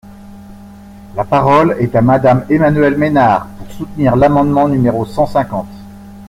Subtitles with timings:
[1.15, 5.69] La parole est à Madame Emmanuelle Ménard, pour soutenir l’amendement numéro cent cinquante.